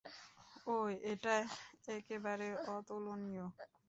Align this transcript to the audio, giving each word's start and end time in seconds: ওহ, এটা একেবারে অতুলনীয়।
ওহ, 0.67 0.87
এটা 1.11 1.35
একেবারে 1.91 2.47
অতুলনীয়। 2.69 3.45